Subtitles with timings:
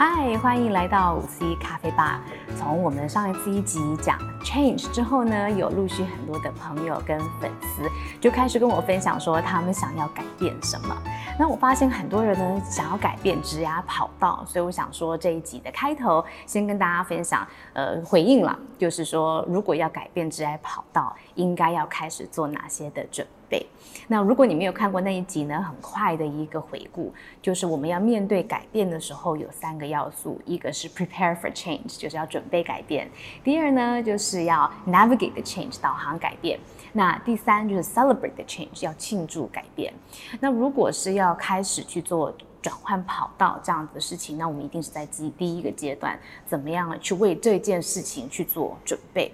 [0.00, 2.20] 嗨，欢迎来到五 C 咖啡吧。
[2.56, 7.82] 从我们上一次一集讲 change 之后呢，有陆续很多的朋友跟粉丝
[8.20, 10.96] 就开始跟我分享说他们想要改变什么。
[11.38, 23.64] 那我发现很多人呢想要改变职涯跑道，所以我想说这一集的开头先跟大家分享，呃，回应了，就是说如果要改变职涯跑道，应该要开始做哪些的准备。
[24.08, 33.06] 那如果你没有看过那一集呢，很快的一个回顾，就是我们要面对改变的时候有三个要素，一个是 prepare for change，就是要准备改变；
[33.44, 36.58] 第二呢，就是要 navigate the change，导航改变；
[36.92, 39.92] 那第三就是 celebrate the change，要庆祝改变。
[40.40, 49.32] 那如果是要开始去做转换跑道这样子的事情，那我们一定是在第第一个阶段，怎么样去为这件事情去做准备？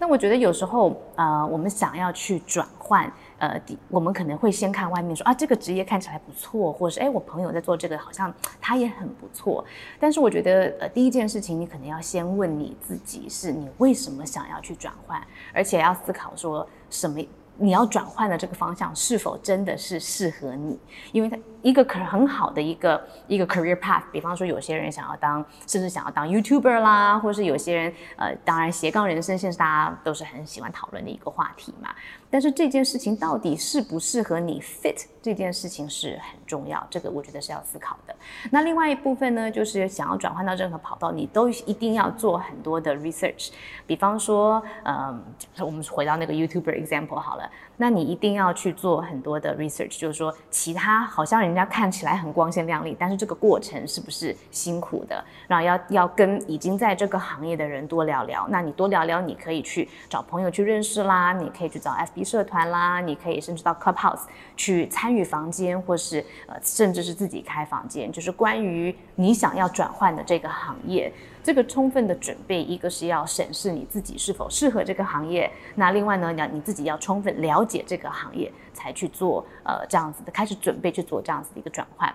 [0.00, 3.10] 那我觉得有时候，呃，我们想要去转换。
[3.38, 9.64] 呃，我们可能会先看外面说啊，这个职业看起来不错，或者是哎，我朋友在做这个，好像他也很不错。
[10.00, 17.24] 但是我觉得，呃，第一件事情，你可能要先问你自己，是你为什么想要去转换，而且要思考说什么。
[17.58, 20.78] 你要转换的这个方向是否真的是适合你？
[21.12, 31.90] 因为它一个可很好的一个一个 career path，比方说有些人想要当，甚至想要当 YouTuber 啦，或是有些人呃，当然斜杠人生现在大家都是很喜欢讨论的一个话题嘛。
[32.30, 38.14] 但是这件事情到底适不适合你 fit 这件事情是很重要，这个我觉得是要思考的。
[38.50, 43.50] 那另外一部分呢，就是想要转换到任何跑道，你都一定要做很多的 research。
[43.86, 45.24] 比方说，嗯，
[45.60, 47.47] 我们回到那个 YouTuber example 好了。
[47.76, 55.24] 那你一定要去做很多的 research，就是说，其他好像人家看起来很光鲜亮丽，但是这个过程是不是辛苦的？
[55.46, 58.46] 然后要要跟已经在这个行业的人多聊聊。
[58.50, 64.22] 那你多聊聊，你可以去找朋友去认识啦，你可以去找 FB 社团啦，你可以甚至到 Clubhouse
[64.56, 71.12] 去参与房间，或是呃，甚至是自己开房间，就是关于你想要转换的这个行业。
[71.48, 82.14] 这个充分的准备，一个是要审视你自己是否适合这个行业，那另外呢，你要你自己要充分了解这个行业，才去做呃这样子的开始准备去做这样子的一个转换。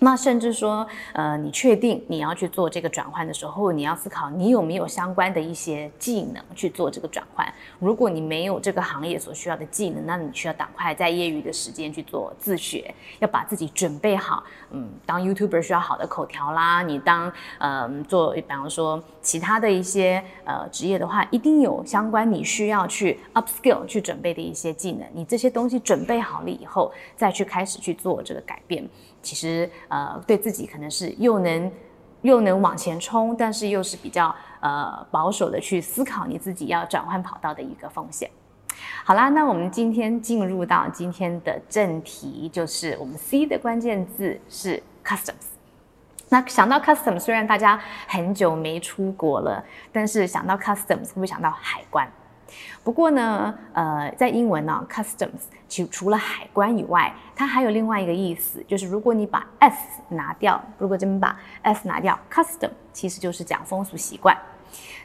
[0.00, 7.46] 那甚至说，呃，你确定你要去做这个转换的时候，你要思考你有没有相关的一些技能去做这个转换。
[7.80, 14.44] 如果你没有这个行业所需要的技能，那你需要赶快在业余的时间去做自学，要把自己准备好。
[14.70, 25.08] 嗯，当 YouTuber 需要好的口条啦，你当嗯做，比方说其他的一些呃职业的话，一定有相关你需要去 upskill 去准备的一些技能。
[25.12, 28.88] 你这些东西准备好了以后，再去开始去做这个改变。
[29.28, 31.70] 其实，呃，对自己可能是又能
[32.22, 38.30] 又能往前冲，但是又是比较呃保守的去思考你自己要转换跑道的一个风险。
[39.04, 45.48] 好啦，那我们今天进入到今天的正题，就是我们 C 的关键字是 customs。
[46.30, 49.62] 那想到 customs，虽然大家很久没出国了，
[49.92, 52.10] 但是想到 customs 会不会想到海关？
[52.82, 64.36] 不过呢，呃，在英文呢，customs 其除了海关以外，它还有另外一个意思，就是如果你把 s 拿掉，如果这边把 s 拿掉，custom 其实就是讲风俗习惯。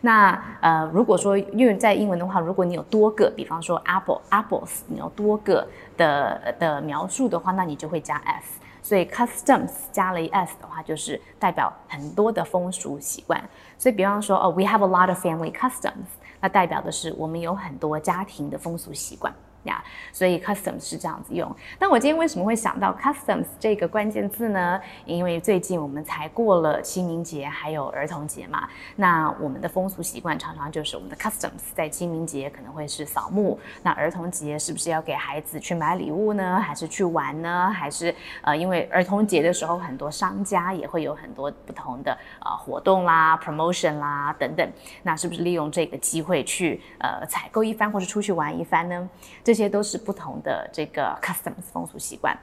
[0.01, 5.65] 那呃，如果说因为在英文的话，如果你有多个，比方说 apple apples，你有多个
[5.95, 8.59] 的的描述的话，那你就会加 s。
[8.81, 13.41] 所以 customs 加了 s 的话，就是代表很多的风俗习惯。
[13.77, 16.11] 所以比方说，哦，we have a lot of family customs。
[16.43, 19.33] 它代表的是我们有很多家庭的风俗习惯。
[19.63, 21.53] 呀，所以 customs 是这样子用。
[21.79, 24.79] 那我今天为什么会想到 customs 这个关键字呢？
[25.05, 28.67] 因为最近我们才过了清明节，还有儿童节嘛。
[28.95, 36.59] 那我们的风俗习惯常常就是我们的 customs，在清明节可能会是扫墓，那儿童节是不是要给孩子去买礼物呢？
[36.59, 37.71] 还是去玩呢？
[37.73, 44.71] 还是呃，因为儿童节的时候，很多商家也会有很多不同的呃活动啦、promotion 啦等等。
[45.03, 49.09] 那是不是利用这个机会去呃采购一番，或是出去玩一番呢？
[49.43, 52.35] 这这些都是不同的这个 customs 风俗习惯。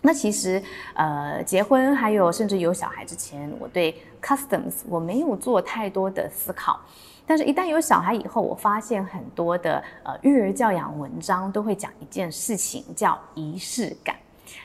[0.00, 0.60] 那其实，
[0.94, 6.80] 呃，结婚还有甚至有小孩之前，我对 customs 我没有做太多的思考。
[7.24, 14.16] 但是，一旦有小孩以后，我发现很多的呃育儿教养文章都会讲一件事情，叫仪式感。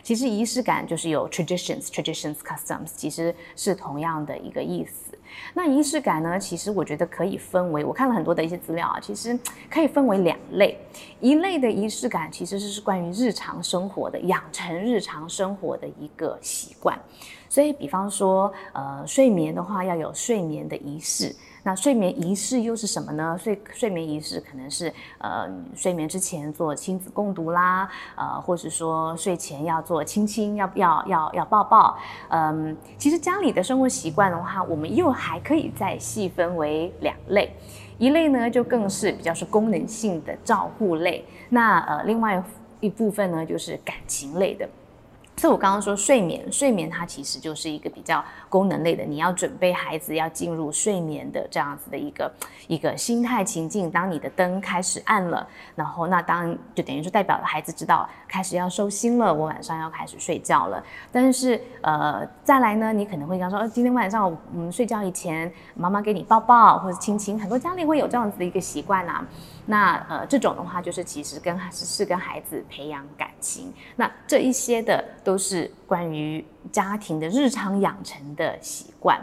[0.02, 5.05] 其实，仪式感就是有 traditions、traditions、customs，其实是同样的一个意思。
[5.54, 6.40] 那仪式感呢？
[6.40, 9.38] 其实我觉得可以分为，我看了很多的一些资料啊，其实
[9.70, 10.78] 可以分为两类。
[11.20, 16.98] 一类的仪式感其实是是关于日常生活的，养成日常生活的一个习惯。
[17.56, 21.34] 所以，比方说，呃，睡眠的话要有睡眠的仪式。
[21.64, 23.38] 那睡眠仪式又是什么呢？
[23.40, 31.98] 睡睡眠仪式可能是呃睡眠之前做亲子共读啦，呃，或是说睡前要做亲亲，要要要要抱抱。
[32.28, 37.56] 嗯，其实家里的生活习惯的话，我们又还可以再细分为两类，
[37.98, 42.44] 一类呢就更是比较是功能性的照护类，那呃另外
[42.82, 44.68] 一部分呢就是感情类的。
[45.38, 52.32] 所以我刚刚说睡眠，睡眠它其实就是一个比较功能类的，你要准备孩子要进入睡眠的这样子的一个
[52.68, 53.92] 一个心态情境。
[53.92, 55.46] 当你的灯开始暗了，
[55.76, 60.82] 然后那当就等于说代表了孩子知道开始要收心了，我晚上要开始睡觉了。
[61.12, 69.28] 但是呃再来呢，你可能会刚说，呃今天晚上我们睡觉以前，妈妈给你抱抱或者亲亲，很多家里会有这样子的一个习惯啊。
[69.66, 73.74] 那呃，这种的话，就是其实跟是是跟孩子培养感情。
[73.96, 79.20] 那这一些的都是关于家庭的日常养成的习惯。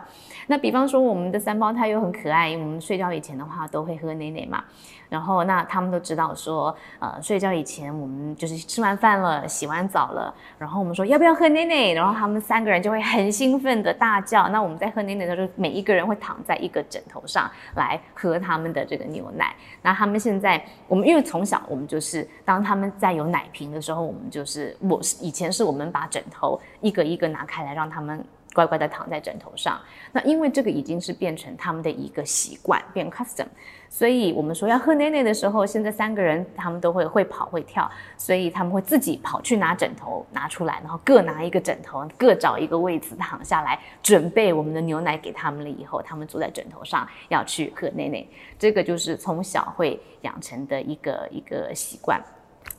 [0.49, 4.65] 那比方说，我们的三胞胎又很可爱，我们睡觉以前的话都会喝奶奶嘛。
[5.13, 14.49] 然后，那他们都知道说，呃，睡觉以前我们就是吃完饭了，洗完澡了，然后我们说要不要喝奶奶，然后他们三个人就会很兴奋的大叫。
[14.49, 19.55] 那我们在喝奶奶的时候，每一个人会躺在一个枕头上来喝他们的这个牛奶。
[19.83, 28.25] 那他们现在，我们因为从小我们就是当他们在有奶瓶的时候，我们就是我是以前是我们把枕头一个一个拿开来让他们。
[28.53, 29.81] 乖乖的躺在枕头上，
[30.13, 33.47] 那因为这个已经是变成他们的一个习惯，变 custom，
[33.89, 48.25] 所以我们说要喝奶奶的时候，现在三个人他们都会会跑会跳，所以他们会自己跑去拿枕头拿出来，然后各拿一个枕头，各找一个位置躺下来，准备我们的牛奶给他们了以后，他们坐在枕头上要去喝奶奶，
[48.59, 52.23] 这个就是从小会养成的一个一个习惯。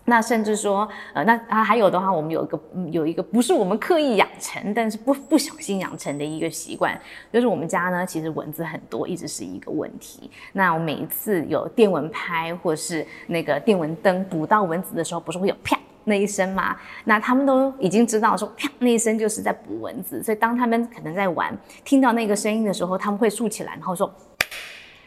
[0.06, 2.60] 那甚至说，呃，那啊还有的话，我们有一个
[2.92, 7.00] 有一个不是我们刻意养成，但是不不小心养成的一个习惯，
[7.32, 10.30] 就是我们家呢其实蚊子很多，一直是一个问题。
[10.52, 16.76] 那我每一次有电蚊拍或是那个电蚊灯捕到蚊子的时候，不是会有啪那一声吗？
[17.06, 24.14] 那他们都已经知道说啪那一声就是在捕蚊子，所以当他们可能在玩，听到那个声音的时候，他们会竖起来，然后说。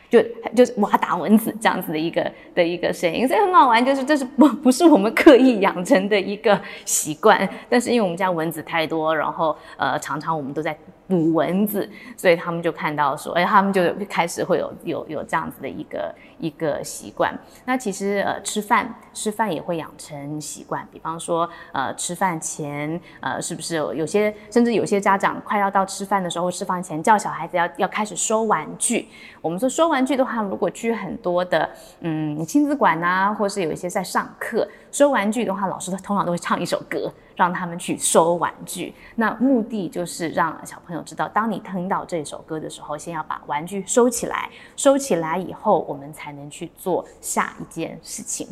[0.08, 0.22] 就
[0.54, 3.84] 就是哇打蚊子这样子的一个的一个声音，所以很好玩。
[3.84, 10.76] 就是这是不 不是我们刻意养成的一个习惯，但是因为我们家蚊子太多，然后呃常常我们都在。
[11.08, 17.32] 捕蚊子，所以他们就看到说，哎，他们就开始会有有有这样子的一个一个习惯。
[17.64, 29.08] 那其实呃，吃饭吃饭也会养成习惯，比方说呃，吃饭前呃，是不是有些甚至有些家长快要到吃饭的时候，吃饭前叫小孩子要要开始收玩具。
[29.40, 31.68] 我们说收玩具的话，如果去很多的
[32.00, 37.12] 嗯亲子馆啊，或是有一些在上课收玩具的话，老师通常都会唱一首歌。
[37.36, 48.48] 让他们去收玩具，那目的就是让小朋友知道，当你听到这首歌的时候，先要把玩具收起来，收起来以后，我们才能去做下一件事情。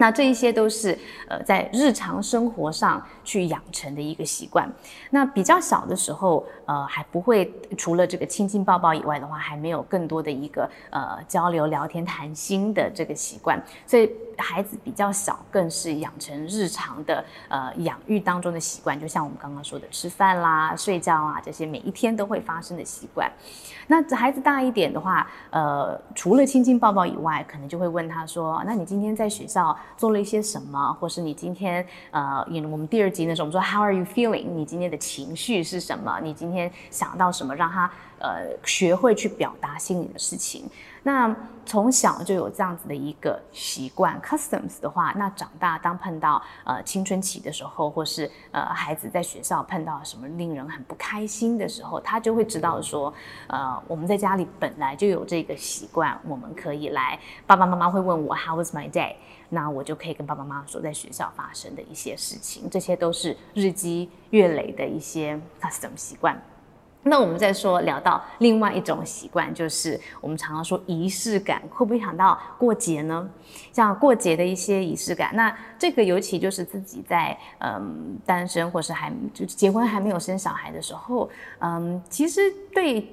[0.00, 0.96] 那这一些都是
[1.28, 4.70] 呃在日常生活上去养成的一个习惯。
[5.10, 13.60] 那比较小的时候，呃还不会除了这个亲亲抱抱以外的话，还没有更多的一个呃交流聊天谈心的这个习惯。
[13.88, 14.08] 所以
[14.42, 23.30] 孩子比较小，更是养成日常的呃养育当中的习惯，就像我们刚刚说的吃饭啦、睡觉啊这些每一天都会发生的习惯。
[23.86, 34.46] 那孩子大一点的话，呃除了亲亲抱抱以外，可能就会问他说：“那你今天在学校？”做了一些什么，或是你今天呃，我们第二集的时候，我们说 How are you feeling？
[34.50, 36.20] 你今天的情绪是什么？
[36.22, 40.68] 你今天想到什么，让他呃学会去表达心里的事情。
[41.02, 53.12] 那从小就有这样子的一个习惯，customs 的话，那长大当碰到呃青春期的时候，或是呃孩子在学校碰到什么令人很不开心的时候，他就会知道说，
[53.48, 59.16] 呃我们在家里本来就有这个习惯，我们可以来，爸爸妈妈会问我 How was my day？
[59.50, 66.38] 那我就可以跟爸爸妈妈说在学校发生的一些事情，这些都是日积月累的一些 custom 习惯。
[67.08, 73.28] 那我们再说聊到另外一种习惯，就是我们常常说仪式感，会不会想到过节呢？
[73.72, 81.28] 像过节的一些仪式感，那这个尤其就是自己在嗯单身或是还就是结婚还没有生小孩的时候，
[81.60, 83.06] 嗯，其实对。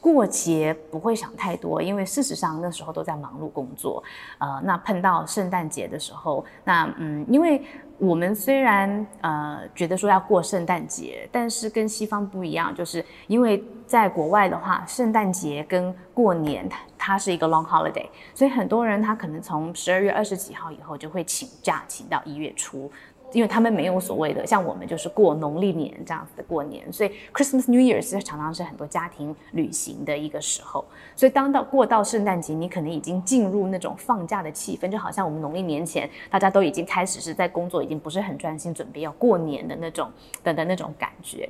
[0.00, 4.02] 过节不会想太多，因为事实上那时候都在忙碌工作。
[4.38, 7.62] 呃，那碰到圣诞节的时候，那嗯，因为
[8.02, 22.90] 我们虽然呃觉得说要过圣诞节，但是跟西方不一样，就是因为在国外的话，圣诞节跟过年它它是一个 long holiday，所以很多人他可能从十二月二十几号以后就会请假，请到一月初。
[23.32, 30.84] 因为他们没有所谓的像我们就是过农历年这样子的过年，所以 Christmas New Year 是常常是很多家庭旅行的一个时候。
[31.16, 40.10] 所以当到过到圣诞节，你可能已经进入那种放假的气氛，就好像我们农历年前大家都已经开始是在工作，已经不是很专心准备要过年的那种
[40.44, 41.48] 的的那种感觉。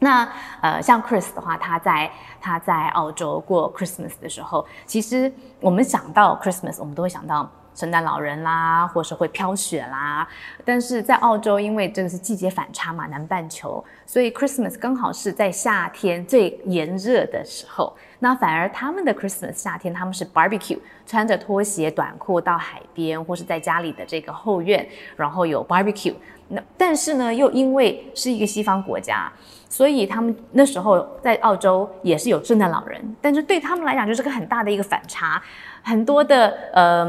[0.00, 2.08] 那呃，像 Chris 的话，他在
[2.40, 10.26] 他在澳洲过 Christmas 的时候，其实我们想到 Christmas，我们都会想到圣诞老人啦，或是会飘雪啦。
[10.64, 17.96] 但是在澳洲，因为这个是季节反差嘛，南半球，所以 Christmas 刚好是在夏天最炎热的时候。
[18.18, 24.84] 那反而他们的 Christmas 夏天，他们是 barbecue，穿着拖鞋短裤到海边，或是在家里的这个后院，
[25.16, 26.14] 然后有 barbecue。
[26.48, 29.30] 那但是呢，又因为是一个西方国家。
[29.70, 35.40] 所以他们那时候在澳洲也是有圣诞老人，但是对他们来讲就是个很大的一个反差，
[35.82, 37.06] 很多的呃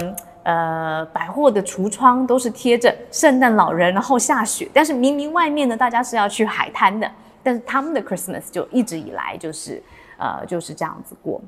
[0.50, 7.10] 呃百货的橱窗都是贴着圣诞老人，然后下雪，但是明明外面呢大家是要去海滩的，
[7.44, 9.82] 但是他们的 Christmas 就一直以来就是
[10.18, 11.39] 呃就是这样子过。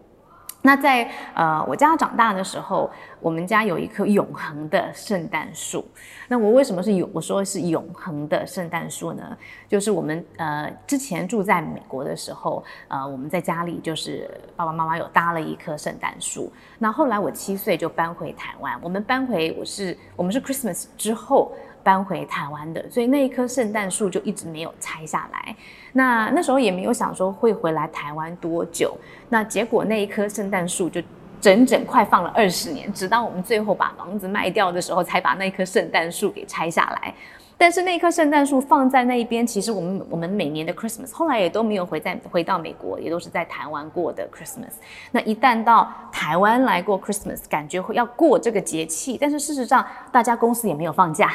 [0.64, 2.90] 那在呃我家长大的时候，
[3.20, 5.84] 我们家有一棵永恒的圣诞树。
[6.28, 9.38] 那我为什么是永我说是永恒的圣诞树呢？
[9.68, 16.52] 就是我们呃之前住在美国的时候，呃我们在家里就是爸爸妈妈有搭了一棵圣诞树。
[16.78, 21.52] 那后来我七岁就搬回台湾，我们搬回我是我们是 Christmas 之后。
[21.84, 25.56] 搬回台湾的，所以那一棵圣诞树就一直没有拆下来。
[25.94, 28.96] 那那时候也没有想说会回来台湾多久。
[29.30, 31.02] 那结果那一棵圣诞树就
[31.40, 37.14] 整整快放了二十年，直到我们最后把房子卖掉的时候，才把那棵圣诞树给拆下来。
[37.58, 44.72] 但是那棵圣诞树放在那一边，其实我们我们每年的 Christmas 后来也都没有回在回到美国，也都是在台湾过的 Christmas。
[45.12, 51.32] 那一旦到台湾来过 Christmas，感觉会要过这个节气，但是事实上大家公司也没有放假。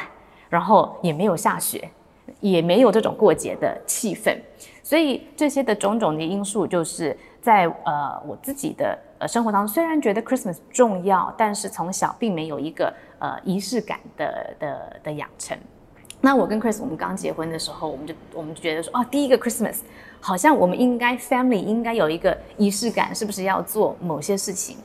[0.49, 1.89] 然后也没有下雪，
[2.39, 4.37] 也没有这种过节的气氛，
[4.83, 15.57] 所以这些的种种的因素，就是在呃我自己的呃生活当中，虽然觉得 Christmas 重要，但是从小并没有一个呃仪式感的的的养成。
[16.19, 19.81] 那我跟 Chris 我们刚结婚的时候，我们就我们就觉得说，哦，第一个 Christmas
[20.19, 24.77] 好像我们应该 family 应该有一个仪式感，是不是要做某些事情？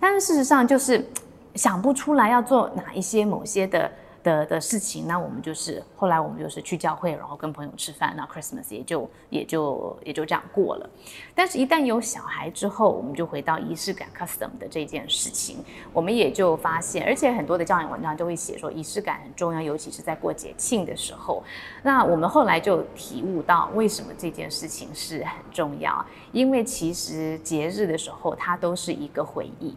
[0.00, 1.06] 但是事实上就是
[1.54, 3.90] 想不出来要做哪一些某些的。
[4.26, 10.90] 的的事情，那我们就是后来我们就是去教会，然后跟朋友吃饭，那 Christmas 也就也就也就这样过了。
[11.32, 21.40] 但是，一旦有小孩之后，我们就回到仪式感 custom 的这件事情，我们也就发现，而且很多的教养文章就会写说仪式感很重要，尤其是在过节庆的时候。
[21.84, 26.04] 那我们后来就体悟到，为什么这件事情是很重要？
[26.32, 29.76] 因为其实节日的时候，它都是一个回忆。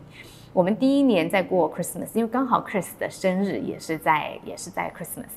[0.51, 5.29] 我们第一年在过 Christmas，因为刚好 Chris 的生日也是在也是在 Christmas，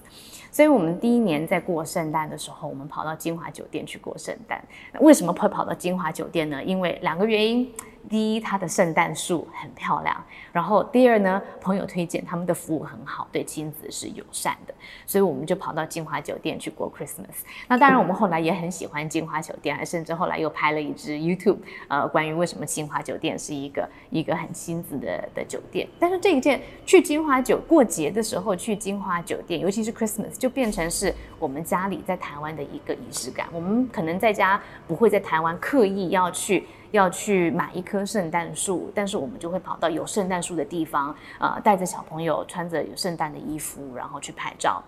[0.51, 4.63] 所以我们第一年在过圣诞的时候，我们跑到金华酒店去过圣诞。
[5.01, 6.63] 为什么会跑到金华酒店呢？
[6.65, 7.73] 因为两个原因。
[8.09, 10.25] 第一，它的圣诞树很漂亮。
[10.53, 14.75] 然后第二呢，朋友推荐他们的服务很好，对亲子是友善的，
[15.07, 17.43] 所以我们就跑到金华酒店去过 Christmas。
[17.69, 25.89] 那当然，我们后来也很喜欢金华酒店，还甚至后来又拍了一支 YouTube，呃，关于为什么金华酒店是一个一个很亲子的的酒店。
[25.99, 33.49] 但是这一件去金华酒过节的时候去金华酒店，尤其是 Christmas，就变成是我们家里在台湾的一个仪式感。
[33.53, 36.65] 我们可能在家不会在台湾刻意要去。
[36.93, 44.83] 要去买一棵圣诞树，但是我们就会跑到有圣诞树的地方，呃，带着小朋友穿着有圣诞的衣服，然后去拍照。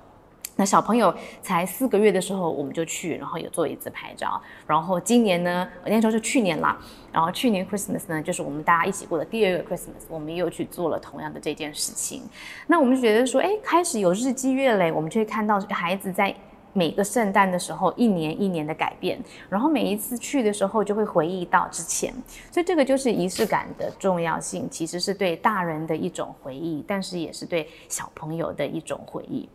[0.55, 4.39] 那小朋友才四个月的时候，我们就去，然后有做一次拍照。
[4.67, 6.79] 然后今年呢，我那时候是去年啦，
[7.15, 12.23] 然后去年 Christmas 呢，就是我们大家一起过的第二个 Christmas，我们又去做了同样的这件事情。
[12.67, 16.35] 那我们觉得说，哎，开始有日积月累，我们就会看到孩子在。
[16.77, 19.17] 每个圣诞的时候，一年一年的改变，
[19.49, 22.13] 然后每一次去的时候就会回忆到之前，
[22.51, 29.49] 所以这个就是仪式感的重要性，其实是对大人的一种回忆，但是也是对小朋友的一种回忆。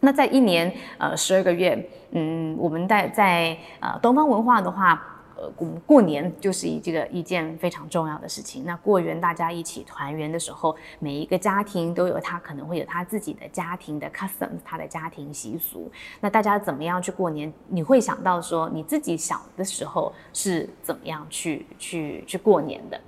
[0.00, 1.78] 那在一年呃十二个月，
[2.12, 5.12] 嗯，我们在在呃东方文化的话。
[5.36, 8.64] 呃，过过年就是一这个一件非常重要的事情。
[8.64, 15.90] 那过年大家一起团圆的时候，每一个家庭都有他可能会有他自己的家庭的 customs，他的家庭习俗。
[16.20, 17.52] 那大家怎么样去过年？
[17.68, 23.00] 你会想到说你自己小的时候是怎么样去去去过年的？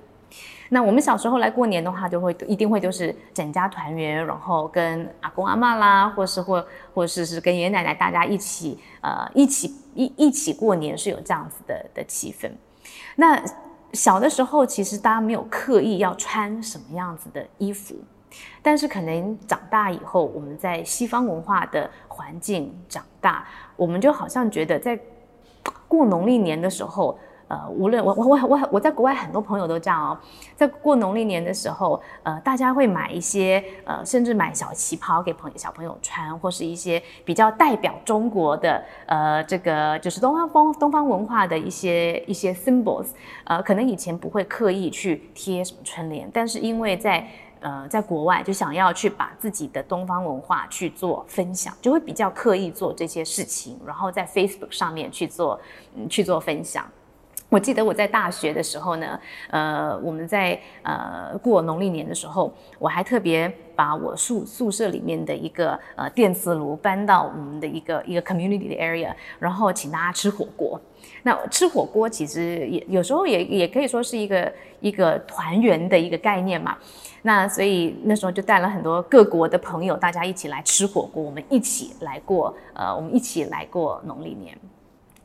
[0.70, 12.50] 那我们小时候来过年的话，就会一定会就是整家团圆，然后跟阿公阿妈啦，或是或或是是跟爷爷奶奶大家一起，呃，一起一一起过年是有这样子的的气氛。
[13.16, 13.42] 那
[13.94, 17.94] 小的时候，其实大家没有刻意要穿什么样子的衣服，
[18.60, 25.00] 但是可能长大以后，我们在西方文化的环境长大，我们就好像觉得在
[25.88, 27.18] 过农历年的时候。
[27.48, 30.18] 呃，无论我我我我我在国外很多朋友都这样哦，
[30.54, 43.08] 在过农历年的时候，呃，大家会买一些呃，甚至买小旗袍给朋友小朋友穿，或是一些比较代表中国的呃，这个就是东方风东方文化的一些一些 symbols，
[43.44, 47.26] 呃，可能以前不会刻意去贴什么春联，但是因为在
[47.60, 55.58] 呃在国外就想要去把自己的东方文化去做分享，就会比较刻意做这些事情，然后在 Facebook 上面去做
[55.96, 56.84] 嗯去做分享。
[57.50, 59.18] 我记得我在大学的时候呢，
[59.50, 70.78] 呃，我们在呃过农历年的时候，我还特别把我宿宿舍里面的一个呃电磁炉搬到我们的一个一个 community 的 area，然后请大家吃火锅。
[71.22, 76.76] 那吃火锅其实也有时候也也可以说是一个一个团圆的一个概念嘛。
[77.22, 84.56] 那所以那时候就带了很多各国的朋友，大家一起来吃火锅，我们一起来过呃，我们一起来过农历年。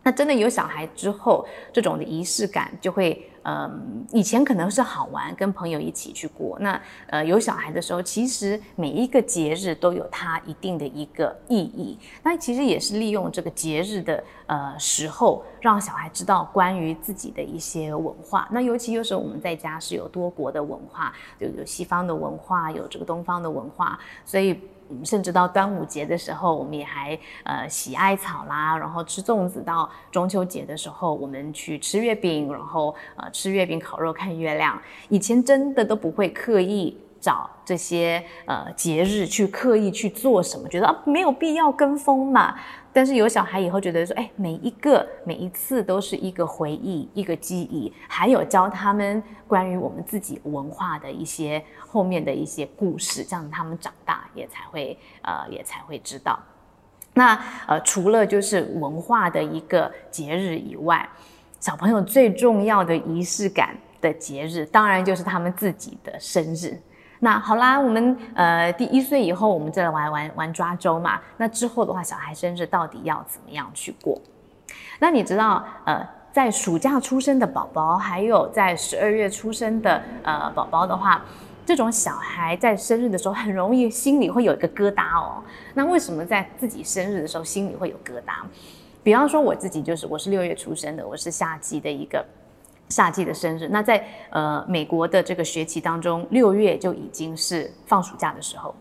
[0.04, 6.58] 那真的有小孩之后，这种的仪式感就会，嗯，以前可能是好玩，跟朋友一起去过。
[6.60, 11.98] 那呃，有小孩的时候，其实每一个节日都有它一定的一个意义。
[12.22, 18.46] 那其实也是利用这个节日的呃时候，让小孩知道关于自己的一些文化。
[18.52, 24.60] 那尤其有时候我们在家是有多国的文化，有有西方的文化，有这个东方的文化，所以。
[25.04, 29.64] 甚至到端午节的时候，我们也还呃喜艾草啦，然后吃粽子。
[29.64, 34.78] 到中秋节的时候，我们去吃月饼，然后呃吃月饼、烤肉、看月亮。
[35.08, 42.54] 以前真的都不会刻意找这些呃节日去刻意去做什么，觉得啊没有必要跟风嘛。
[42.92, 56.38] 但是有小孩以后觉得说，哎，每一个每一次都是一个回忆，一个记忆，还有教他们关于我们自己文化的一些后面的一些故事，这样他们长大也才会呃也才会知道。
[57.14, 61.08] 那呃除了就是文化的一个节日以外，
[61.62, 66.78] 小朋友最重要的仪式感的节日，当然就是他们自己的生日。
[67.24, 71.22] 那好啦，我们呃第一岁以后，我们再来玩玩玩抓周嘛。
[71.38, 74.20] 那之后的话，小孩生日到底要怎么样去过？
[75.00, 81.24] 那你知道，呃，在暑假出生的宝宝，还有在十二月出生的呃宝宝的话，
[81.66, 85.42] 这种小孩在生日的时候很容易心里会有一个疙瘩哦。
[85.76, 88.34] 那为什么在自己生日的时候心里会有疙瘩？
[89.02, 92.26] 比方说我自己就是，我是六月出生的，我是夏季的一个。
[92.90, 98.74] 夏季的生日，那在呃美国的这个学期当中，六月就已经是放暑假的时候。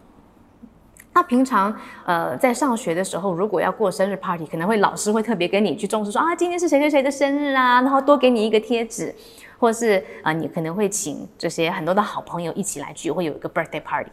[1.15, 1.75] 那平常
[2.07, 9.15] 呃在上学的时候，如果要过生日 party，可能会老师会特别跟你去重视说啊，今天是谁谁谁的生日啊，然后多给你一个贴纸，
[9.59, 14.11] 或是啊你可能会请这些很多的好朋友一起来聚，会有一个 birthday party。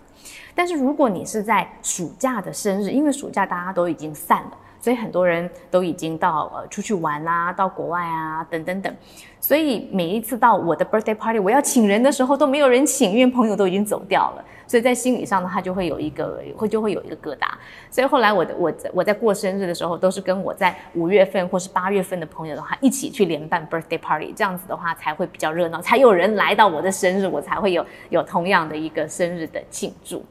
[0.54, 4.52] 但是如果你是在暑假的生日，因为暑假大家都已经散了。
[4.80, 8.96] 所以很多人都已经到呃出去玩啦，到国外啊，等等等。
[9.42, 14.46] 所以每一次到我的 birthday party，我要请人的时候都没有人请，因为朋友都已经走掉了。
[14.68, 17.48] 所以在心理上呢，他就会有一个会就会有一个疙瘩。
[17.90, 30.24] 所以后来我的我我在过生日的时候，都是跟我在五月份或是八月份的朋友的话一起去联办 birthday party，这样子的话才会比较热闹，才有人来到我的生日，我才会有有同样的一个生日的庆祝。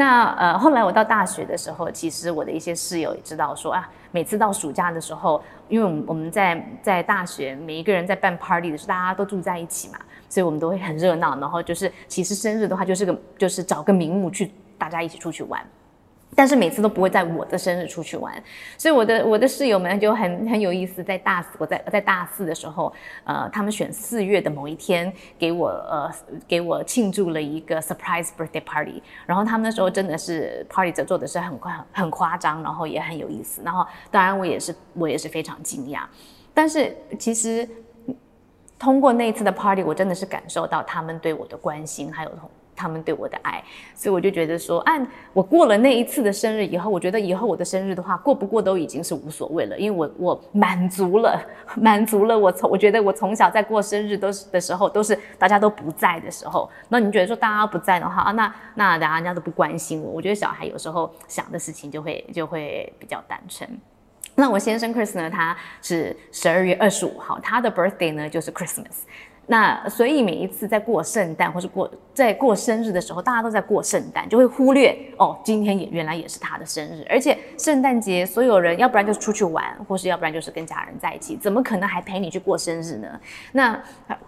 [0.00, 11.38] 那呃，后来我到大学的时候，其实我的一些室友也知道说啊，每次到暑假的时候，因为我们我们在在大学，每一个人在办 party 的时候，大家都住在一起嘛，所以我们都会很热闹。
[11.38, 15.62] 然后就是，其实生日的话，就是个就是找个名目去大家一起出去玩。
[16.36, 18.32] 但是每次都不会在我的生日出去玩，
[18.78, 21.02] 所以我的我的室友们就很很有意思。
[21.02, 22.92] 在大四，我在在大四的时候，
[23.24, 26.10] 呃，他们选四月的某一天给我呃
[26.46, 29.02] 给我庆祝了一个 surprise birthday party。
[29.26, 33.60] 然后他们那时候真的是 party 者做的是很夸很夸张，然后也很有意思。
[33.64, 36.02] 然后当然我也是我也是非常惊讶。
[36.54, 37.68] 但是其实
[38.78, 42.48] 通过那一次的 party，我真的是感受到他们对我的关心，还有同。
[42.80, 43.62] 他们对我的爱，
[43.94, 51.38] 所以我就觉得说，按我过了那一次的生日以后，我觉得以后我的生日的话，过不过都已经是无所谓了，因为我我满足了，
[51.76, 52.38] 满足了。
[52.38, 56.70] 我从我觉得我从小在过生日都是的时候，都是大家都不在的时候。
[56.88, 60.10] 那你觉得说大家不在的话，那那大家人家都不关心我。
[60.12, 63.68] 我觉得小孩有时候想的事情就会就会比较单纯。
[64.36, 69.02] 那我先生 Chris 呢，他是十二月二十五号，他的 birthday 呢就是 Christmas。
[69.50, 77.04] 那所以每一次在过圣诞或是过在过生日的时候，大家都在过圣诞，就会忽略哦，今天也原来也是他的生日。
[77.10, 83.08] 而且圣诞节所有人要不然就是出去玩，或是要不然就是跟家人在一起，怎么可能还陪你去过生日呢？
[83.50, 83.76] 那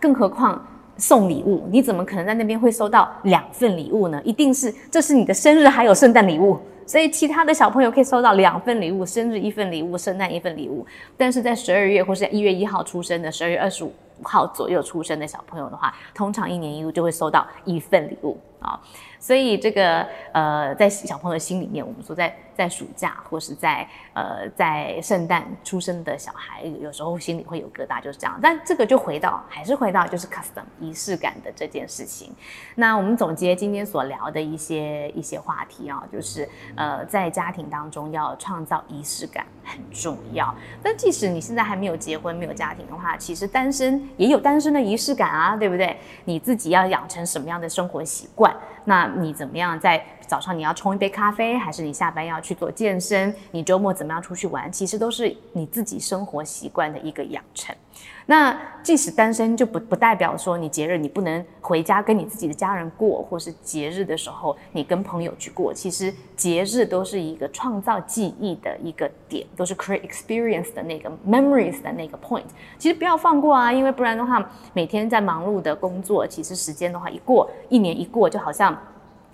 [0.00, 0.60] 更何况
[0.96, 4.20] 送礼物，你怎么可能在那边会收到两份礼物呢？
[4.24, 6.58] 一定是这是你的生日，还有圣诞礼物。
[6.84, 10.84] 所以其他的小朋友可以收到两份礼物，生日一份礼物，圣诞一份礼物。
[11.16, 18.38] 但是在十二月或是一月一号出生的，十二月二十五号左右出生的小朋友的话，通常一年一度就会收到一份礼物。
[18.62, 18.80] 啊。
[19.18, 28.36] 所以这个呃，在小朋友心里面，我们说在在暑假或是在呃在圣诞出生的小孩，有时候心里会有疙瘩，就是这样。
[28.42, 32.34] 但这个就回到还是回到就是 custom 仪式感的这件事情。
[32.74, 40.52] 那我们总结今天所聊的一些一些话题啊，就是呃在家庭当中要创造仪式感很重要。
[40.82, 45.96] 但即使你现在还没有结婚没有家庭的话，其实单身也有单身的仪式感啊，对不对？
[46.24, 48.51] 你自己要养成什么样的生活习惯？
[48.84, 53.34] 那你怎么样在早上你要冲一杯咖啡，还是你下班要去做健身？
[53.50, 54.72] 你周末怎么样出去玩？
[54.72, 57.76] 其实都是你自己生活习惯的一个养成。
[58.24, 65.74] 那即使单身，就不不代表说你节日你不能回家跟你自己的家人过，或是节日的时候你跟朋友去过。
[65.74, 72.46] 其实节日都是一个创造记忆的一个点，都是 create experience 的那个 memories 的那个 point。
[72.78, 78.74] 其实不要放过啊，因为不然的话，每天在忙碌的工作，其实时间的话一过，一年一过，就好像。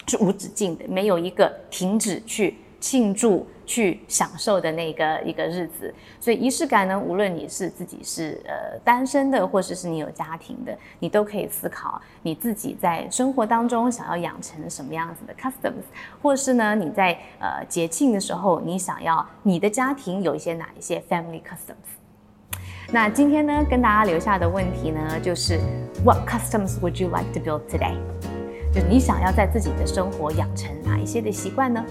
[0.08, 5.92] 是无止境的，没有一个停止去庆祝、去享受的那个一个日子。
[6.18, 15.84] 所以仪式感呢，无论你是自己是呃单身的，或者是你有家庭的，你都可以思考你自己在生活当中想要养成什么样子的 customs，
[16.22, 21.74] 或是呢你在呃节庆的时候，你想要你的家庭有一些哪一些 family customs。
[22.90, 25.58] 那今天呢，跟大家留下的问题呢，就是
[26.04, 27.96] What customs would you like to build today？
[28.72, 31.85] 就你想要在自己的生活养成哪一些的习惯呢？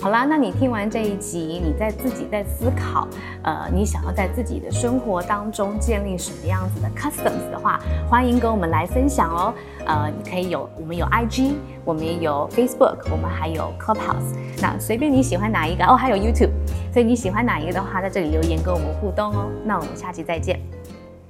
[0.00, 3.06] 好啦，那你听完这一集，你在自己在思考，
[3.42, 9.54] 呃，你想要在自己的生活当中建立什么样子的 customs 的话，欢迎跟我们来分享哦。
[9.86, 14.36] 呃，你可以有我们有 IG，我们也有 Facebook，我们还有 Clubhouse。
[14.60, 16.52] 那随便你喜欢哪一个哦，还有 YouTube。
[16.92, 19.50] 所以你喜欢哪一个的话，在这里留言跟我们互动哦。
[19.64, 20.60] 那我们下期再见，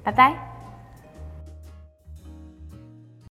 [0.03, 0.48] 拜拜。